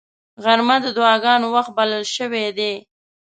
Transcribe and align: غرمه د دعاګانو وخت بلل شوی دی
غرمه 0.43 0.77
د 0.81 0.85
دعاګانو 0.97 1.47
وخت 1.55 1.71
بلل 1.77 2.03
شوی 2.15 2.45
دی 2.57 2.73